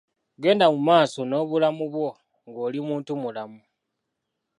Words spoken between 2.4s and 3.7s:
ng'oli muntu mulamu.